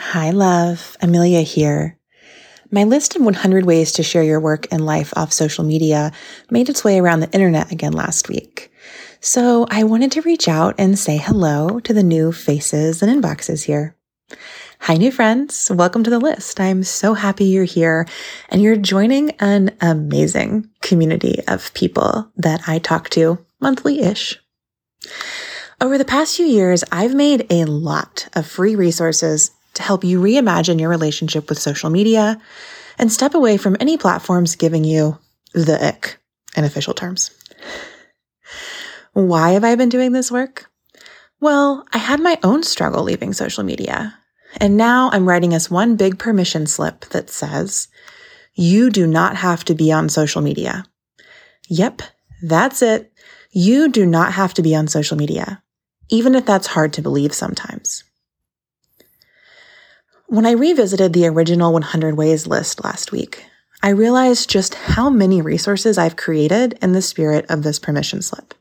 Hi, 0.00 0.30
love. 0.30 0.96
Amelia 1.02 1.40
here. 1.40 1.98
My 2.70 2.84
list 2.84 3.16
of 3.16 3.22
100 3.22 3.66
ways 3.66 3.90
to 3.92 4.04
share 4.04 4.22
your 4.22 4.38
work 4.38 4.68
and 4.70 4.86
life 4.86 5.12
off 5.16 5.32
social 5.32 5.64
media 5.64 6.12
made 6.50 6.68
its 6.68 6.84
way 6.84 7.00
around 7.00 7.18
the 7.18 7.30
internet 7.32 7.72
again 7.72 7.92
last 7.92 8.28
week. 8.28 8.72
So 9.20 9.66
I 9.70 9.82
wanted 9.82 10.12
to 10.12 10.22
reach 10.22 10.46
out 10.46 10.76
and 10.78 10.96
say 10.96 11.16
hello 11.16 11.80
to 11.80 11.92
the 11.92 12.04
new 12.04 12.30
faces 12.30 13.02
and 13.02 13.12
inboxes 13.12 13.64
here. 13.64 13.96
Hi, 14.82 14.94
new 14.94 15.10
friends. 15.10 15.68
Welcome 15.68 16.04
to 16.04 16.10
the 16.10 16.20
list. 16.20 16.60
I'm 16.60 16.84
so 16.84 17.14
happy 17.14 17.46
you're 17.46 17.64
here 17.64 18.06
and 18.50 18.62
you're 18.62 18.76
joining 18.76 19.32
an 19.40 19.76
amazing 19.80 20.70
community 20.80 21.42
of 21.48 21.74
people 21.74 22.30
that 22.36 22.68
I 22.68 22.78
talk 22.78 23.10
to 23.10 23.44
monthly 23.60 24.00
ish. 24.00 24.38
Over 25.80 25.98
the 25.98 26.04
past 26.04 26.36
few 26.36 26.46
years, 26.46 26.84
I've 26.92 27.14
made 27.14 27.46
a 27.50 27.64
lot 27.64 28.28
of 28.34 28.46
free 28.46 28.76
resources 28.76 29.50
to 29.78 29.82
help 29.84 30.02
you 30.02 30.20
reimagine 30.20 30.80
your 30.80 30.90
relationship 30.90 31.48
with 31.48 31.60
social 31.60 31.88
media 31.88 32.40
and 32.98 33.12
step 33.12 33.34
away 33.34 33.56
from 33.56 33.76
any 33.78 33.96
platforms 33.96 34.56
giving 34.56 34.82
you 34.82 35.16
the 35.54 35.82
ick 35.86 36.18
in 36.56 36.64
official 36.64 36.94
terms. 36.94 37.30
Why 39.12 39.50
have 39.50 39.62
I 39.62 39.76
been 39.76 39.88
doing 39.88 40.10
this 40.10 40.32
work? 40.32 40.68
Well, 41.40 41.86
I 41.92 41.98
had 41.98 42.20
my 42.20 42.40
own 42.42 42.64
struggle 42.64 43.04
leaving 43.04 43.32
social 43.32 43.62
media. 43.62 44.18
And 44.56 44.76
now 44.76 45.10
I'm 45.12 45.28
writing 45.28 45.54
us 45.54 45.70
one 45.70 45.94
big 45.94 46.18
permission 46.18 46.66
slip 46.66 47.04
that 47.10 47.30
says, 47.30 47.86
you 48.54 48.90
do 48.90 49.06
not 49.06 49.36
have 49.36 49.64
to 49.66 49.74
be 49.76 49.92
on 49.92 50.08
social 50.08 50.42
media. 50.42 50.84
Yep, 51.68 52.02
that's 52.42 52.82
it. 52.82 53.12
You 53.52 53.88
do 53.88 54.04
not 54.04 54.32
have 54.32 54.54
to 54.54 54.62
be 54.62 54.74
on 54.74 54.88
social 54.88 55.16
media, 55.16 55.62
even 56.08 56.34
if 56.34 56.44
that's 56.44 56.66
hard 56.66 56.92
to 56.94 57.02
believe 57.02 57.32
sometimes. 57.32 58.02
When 60.30 60.44
I 60.44 60.50
revisited 60.50 61.14
the 61.14 61.26
original 61.26 61.72
100 61.72 62.14
Ways 62.14 62.46
list 62.46 62.84
last 62.84 63.12
week, 63.12 63.46
I 63.82 63.88
realized 63.88 64.50
just 64.50 64.74
how 64.74 65.08
many 65.08 65.40
resources 65.40 65.96
I've 65.96 66.16
created 66.16 66.78
in 66.82 66.92
the 66.92 67.00
spirit 67.00 67.46
of 67.48 67.62
this 67.62 67.78
permission 67.78 68.20
slip. 68.20 68.52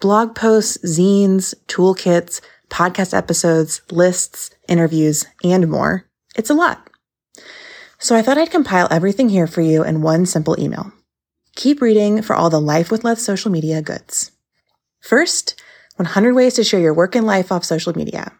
Blog 0.00 0.34
posts, 0.34 0.78
zines, 0.78 1.54
toolkits, 1.66 2.40
podcast 2.70 3.12
episodes, 3.12 3.82
lists, 3.90 4.50
interviews, 4.66 5.26
and 5.44 5.68
more. 5.68 6.06
It's 6.36 6.48
a 6.48 6.54
lot. 6.54 6.88
So 7.98 8.16
I 8.16 8.22
thought 8.22 8.38
I'd 8.38 8.50
compile 8.50 8.88
everything 8.90 9.28
here 9.28 9.46
for 9.46 9.60
you 9.60 9.84
in 9.84 10.00
one 10.00 10.24
simple 10.24 10.58
email. 10.58 10.90
Keep 11.54 11.82
reading 11.82 12.22
for 12.22 12.34
all 12.34 12.48
the 12.48 12.58
Life 12.58 12.90
with 12.90 13.04
Less 13.04 13.20
social 13.20 13.50
media 13.50 13.82
goods. 13.82 14.30
First, 15.00 15.60
100 15.96 16.32
ways 16.32 16.54
to 16.54 16.64
share 16.64 16.80
your 16.80 16.94
work 16.94 17.14
and 17.14 17.26
life 17.26 17.52
off 17.52 17.62
social 17.62 17.94
media. 17.94 18.32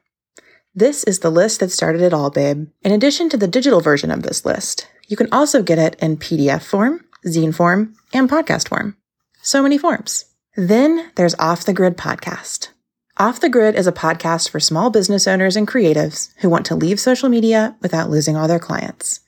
This 0.75 1.05
is 1.05 1.19
the 1.19 1.29
list 1.29 1.61
that 1.61 1.71
started 1.71 2.01
it 2.01 2.15
all, 2.15 2.31
babe. 2.31 2.67
In 2.81 2.93
addition 2.93 3.29
to 3.29 3.37
the 3.37 3.47
digital 3.47 3.83
version 3.83 4.11
of 4.11 4.23
this 4.23 4.47
list, 4.47 4.89
you 5.07 5.19
can 5.19 5.29
also 5.31 5.63
get 5.63 5.79
it 5.79 5.97
in 6.01 6.17
PDF 6.17 6.63
form, 6.63 7.05
zine 7.27 7.55
form, 7.55 7.95
and 8.15 8.27
podcast 8.27 8.71
form. 8.71 8.97
So 9.43 9.63
many 9.63 9.77
forms. 9.77 10.25
Then 10.57 11.11
there's 11.17 11.35
Off 11.35 11.67
the 11.67 11.75
Grid 11.75 11.99
Podcast. 11.99 12.71
Off 13.19 13.39
the 13.39 13.51
Grid 13.51 13.75
is 13.75 13.87
a 13.87 13.93
podcast 13.93 14.49
for 14.49 14.61
small 14.61 14.89
business 14.89 15.29
owners 15.29 15.57
and 15.57 15.69
creatives 15.69 16.31
who 16.39 16.49
want 16.49 16.65
to 16.67 16.75
leave 16.75 16.99
social 16.99 17.29
media 17.29 17.77
without 17.83 18.09
losing 18.09 18.35
all 18.35 18.49
their 18.49 18.59
clients. 18.59 19.21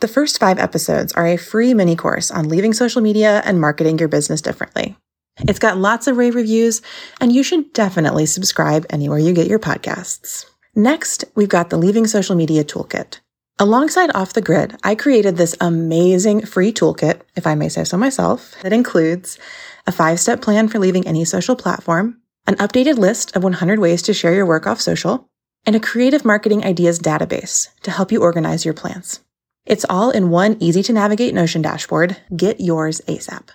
The 0.00 0.08
first 0.08 0.40
five 0.40 0.58
episodes 0.58 1.12
are 1.12 1.26
a 1.28 1.36
free 1.36 1.72
mini 1.72 1.94
course 1.94 2.32
on 2.32 2.48
leaving 2.48 2.72
social 2.72 3.00
media 3.00 3.42
and 3.44 3.60
marketing 3.60 4.00
your 4.00 4.08
business 4.08 4.40
differently. 4.40 4.96
It's 5.40 5.58
got 5.58 5.78
lots 5.78 6.06
of 6.06 6.16
rave 6.16 6.34
reviews, 6.34 6.82
and 7.20 7.32
you 7.32 7.42
should 7.42 7.72
definitely 7.72 8.26
subscribe 8.26 8.86
anywhere 8.90 9.18
you 9.18 9.32
get 9.32 9.46
your 9.46 9.58
podcasts. 9.58 10.46
Next, 10.74 11.24
we've 11.34 11.48
got 11.48 11.70
the 11.70 11.76
Leaving 11.76 12.06
Social 12.06 12.34
Media 12.34 12.64
Toolkit. 12.64 13.20
Alongside 13.60 14.14
Off 14.14 14.34
the 14.34 14.40
Grid, 14.40 14.76
I 14.84 14.94
created 14.94 15.36
this 15.36 15.56
amazing 15.60 16.46
free 16.46 16.72
toolkit, 16.72 17.22
if 17.34 17.46
I 17.46 17.56
may 17.56 17.68
say 17.68 17.82
so 17.82 17.96
myself, 17.96 18.54
that 18.62 18.72
includes 18.72 19.38
a 19.86 19.92
five 19.92 20.20
step 20.20 20.40
plan 20.40 20.68
for 20.68 20.78
leaving 20.78 21.06
any 21.06 21.24
social 21.24 21.56
platform, 21.56 22.20
an 22.46 22.54
updated 22.56 22.98
list 22.98 23.34
of 23.34 23.42
100 23.42 23.80
ways 23.80 24.02
to 24.02 24.14
share 24.14 24.34
your 24.34 24.46
work 24.46 24.66
off 24.66 24.80
social, 24.80 25.28
and 25.66 25.74
a 25.74 25.80
creative 25.80 26.24
marketing 26.24 26.64
ideas 26.64 27.00
database 27.00 27.68
to 27.82 27.90
help 27.90 28.12
you 28.12 28.22
organize 28.22 28.64
your 28.64 28.74
plans. 28.74 29.20
It's 29.66 29.84
all 29.90 30.10
in 30.10 30.30
one 30.30 30.56
easy 30.60 30.82
to 30.84 30.92
navigate 30.92 31.34
Notion 31.34 31.60
dashboard. 31.60 32.16
Get 32.34 32.60
yours 32.60 33.00
ASAP. 33.08 33.48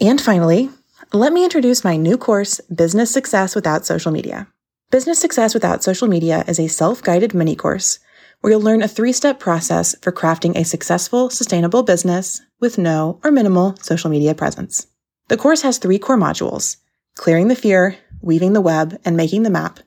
And 0.00 0.20
finally, 0.20 0.70
let 1.12 1.32
me 1.32 1.42
introduce 1.42 1.82
my 1.82 1.96
new 1.96 2.16
course, 2.16 2.60
Business 2.72 3.10
Success 3.10 3.56
Without 3.56 3.84
Social 3.84 4.12
Media. 4.12 4.46
Business 4.92 5.18
Success 5.18 5.54
Without 5.54 5.82
Social 5.82 6.06
Media 6.06 6.44
is 6.46 6.60
a 6.60 6.68
self 6.68 7.02
guided 7.02 7.34
mini 7.34 7.56
course 7.56 7.98
where 8.40 8.52
you'll 8.52 8.60
learn 8.60 8.80
a 8.80 8.86
three 8.86 9.12
step 9.12 9.40
process 9.40 9.96
for 10.02 10.12
crafting 10.12 10.56
a 10.56 10.64
successful, 10.64 11.28
sustainable 11.28 11.82
business 11.82 12.40
with 12.60 12.78
no 12.78 13.18
or 13.24 13.32
minimal 13.32 13.74
social 13.82 14.08
media 14.08 14.36
presence. 14.36 14.86
The 15.26 15.36
course 15.36 15.62
has 15.62 15.78
three 15.78 15.98
core 15.98 16.16
modules 16.16 16.76
clearing 17.16 17.48
the 17.48 17.56
fear, 17.56 17.96
weaving 18.20 18.52
the 18.52 18.60
web, 18.60 19.00
and 19.04 19.16
making 19.16 19.42
the 19.42 19.50
map, 19.50 19.80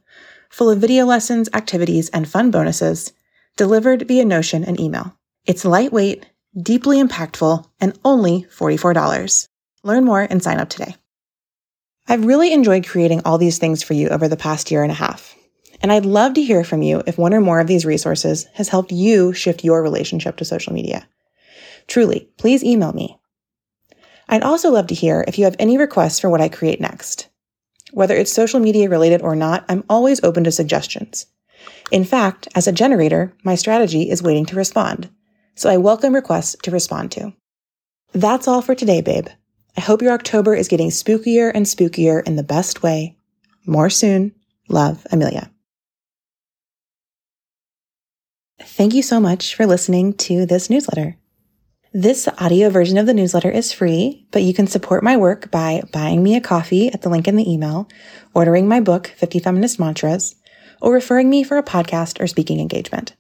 full 0.50 0.70
of 0.70 0.80
video 0.80 1.06
lessons, 1.06 1.48
activities, 1.54 2.10
and 2.10 2.28
fun 2.28 2.52
bonuses 2.52 3.14
delivered 3.56 4.10
via 4.10 4.26
Notion 4.26 4.66
and 4.66 4.78
email. 4.78 5.18
It's 5.46 5.64
lightweight, 5.64 6.26
deeply 6.62 7.02
impactful, 7.02 7.66
and 7.80 7.98
only 8.04 8.46
$44. 8.54 9.48
Learn 9.84 10.04
more 10.04 10.22
and 10.22 10.44
sign 10.44 10.60
up 10.60 10.70
today. 10.70 10.96
I've 12.08 12.26
really 12.26 12.52
enjoyed 12.52 12.86
creating 12.86 13.22
all 13.24 13.38
these 13.38 13.58
things 13.58 13.82
for 13.82 13.94
you 13.94 14.10
over 14.10 14.28
the 14.28 14.38
past 14.38 14.72
year 14.72 14.84
and 14.84 14.92
a 14.92 14.96
half. 14.96 15.36
And 15.82 15.92
I'd 15.92 16.06
love 16.06 16.34
to 16.36 16.44
hear 16.44 16.64
from 16.64 16.82
you 16.82 17.02
if 17.08 17.18
one 17.18 17.34
or 17.34 17.42
more 17.42 17.60
of 17.60 17.68
these 17.68 17.86
resources 17.86 18.46
has 18.54 18.70
helped 18.70 18.92
you 18.92 19.34
shift 19.34 19.64
your 19.64 19.82
relationship 19.82 20.38
to 20.38 20.46
social 20.46 20.74
media. 20.74 21.08
Truly, 21.88 22.30
please 22.38 22.64
email 22.64 22.94
me. 22.94 23.18
I'd 24.30 24.44
also 24.44 24.72
love 24.72 24.88
to 24.88 24.96
hear 24.96 25.24
if 25.28 25.38
you 25.38 25.46
have 25.46 25.56
any 25.60 25.78
requests 25.78 26.20
for 26.20 26.30
what 26.30 26.42
I 26.42 26.50
create 26.50 26.80
next. 26.80 27.28
Whether 27.92 28.16
it's 28.16 28.32
social 28.32 28.60
media 28.60 28.90
related 28.90 29.22
or 29.22 29.36
not, 29.36 29.66
I'm 29.70 29.84
always 29.90 30.24
open 30.24 30.44
to 30.46 30.52
suggestions. 30.52 31.26
In 31.92 32.04
fact, 32.04 32.48
as 32.56 32.68
a 32.68 32.72
generator, 32.72 33.34
my 33.44 33.56
strategy 33.56 34.10
is 34.10 34.24
waiting 34.24 34.46
to 34.48 34.56
respond. 34.56 35.10
So 35.56 35.70
I 35.70 35.78
welcome 35.78 36.16
requests 36.16 36.56
to 36.64 36.72
respond 36.72 37.12
to. 37.14 37.34
That's 38.14 38.48
all 38.48 38.62
for 38.62 38.76
today, 38.76 39.02
babe. 39.02 39.28
I 39.76 39.82
hope 39.82 40.02
your 40.02 40.14
October 40.14 40.56
is 40.56 40.68
getting 40.68 40.90
spookier 40.90 41.52
and 41.54 41.66
spookier 41.66 42.26
in 42.26 42.36
the 42.36 42.44
best 42.44 42.84
way. 42.84 43.18
More 43.66 43.90
soon. 43.90 44.34
Love, 44.70 45.06
Amelia. 45.12 45.50
Thank 48.62 48.94
you 48.94 49.02
so 49.02 49.20
much 49.20 49.56
for 49.56 49.66
listening 49.66 50.14
to 50.14 50.46
this 50.46 50.70
newsletter. 50.70 51.18
This 51.92 52.28
audio 52.40 52.70
version 52.70 52.98
of 52.98 53.06
the 53.06 53.14
newsletter 53.14 53.52
is 53.52 53.72
free, 53.72 54.26
but 54.32 54.42
you 54.42 54.54
can 54.54 54.68
support 54.68 55.04
my 55.04 55.18
work 55.18 55.52
by 55.52 55.84
buying 55.92 56.24
me 56.24 56.36
a 56.36 56.42
coffee 56.42 56.92
at 56.92 57.02
the 57.02 57.10
link 57.10 57.28
in 57.28 57.36
the 57.36 57.52
email, 57.52 57.88
ordering 58.34 58.68
my 58.68 58.80
book, 58.80 59.14
50 59.18 59.40
Feminist 59.40 59.80
Mantras, 59.80 60.36
or 60.82 60.92
referring 60.92 61.30
me 61.30 61.44
for 61.44 61.58
a 61.58 61.64
podcast 61.64 62.20
or 62.20 62.28
speaking 62.28 62.60
engagement. 62.60 63.16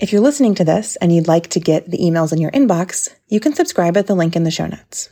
If 0.00 0.12
you're 0.12 0.20
listening 0.20 0.54
to 0.56 0.64
this 0.64 0.96
and 0.96 1.14
you'd 1.14 1.28
like 1.28 1.48
to 1.50 1.60
get 1.60 1.90
the 1.90 1.98
emails 1.98 2.32
in 2.32 2.40
your 2.40 2.50
inbox, 2.52 3.14
you 3.28 3.40
can 3.40 3.54
subscribe 3.54 3.96
at 3.96 4.06
the 4.06 4.14
link 4.14 4.36
in 4.36 4.44
the 4.44 4.50
show 4.50 4.66
notes. 4.66 5.08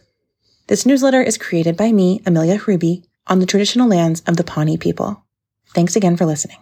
This 0.70 0.86
newsletter 0.86 1.20
is 1.20 1.36
created 1.36 1.76
by 1.76 1.90
me, 1.90 2.22
Amelia 2.24 2.56
Hruby, 2.56 3.02
on 3.26 3.40
the 3.40 3.44
traditional 3.44 3.88
lands 3.88 4.22
of 4.28 4.36
the 4.36 4.44
Pawnee 4.44 4.76
people. 4.76 5.24
Thanks 5.74 5.96
again 5.96 6.16
for 6.16 6.26
listening. 6.26 6.58